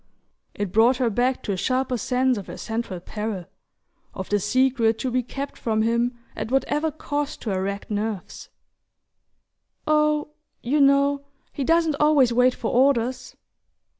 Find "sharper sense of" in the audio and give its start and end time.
1.57-2.47